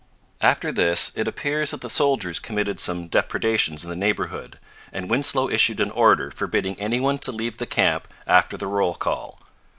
After 0.41 0.71
this 0.71 1.11
it 1.13 1.27
appears 1.27 1.69
that 1.69 1.81
the 1.81 1.87
soldiers 1.91 2.39
committed 2.39 2.79
some 2.79 3.07
depredations 3.07 3.83
in 3.83 3.89
the 3.91 3.95
neighbourhood, 3.95 4.57
and 4.91 5.11
Winslow 5.11 5.47
issued 5.47 5.79
an 5.79 5.91
order 5.91 6.31
forbidding 6.31 6.75
any 6.79 6.99
one 6.99 7.19
to 7.19 7.31
leave 7.31 7.59
the 7.59 7.67
camp 7.67 8.07
after 8.25 8.57
the 8.57 8.65
roll 8.65 8.95
call. 8.95 9.39